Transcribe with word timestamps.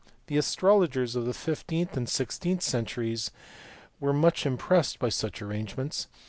The 0.25 0.37
astrologers 0.37 1.15
of 1.15 1.25
the 1.25 1.33
fifteenth 1.35 1.95
and 1.95 2.09
sixteenth 2.09 2.63
centuries 2.63 3.29
were 3.99 4.13
much 4.13 4.47
impressed 4.47 4.97
by 4.97 5.09
such 5.09 5.43
arrangements. 5.43 6.07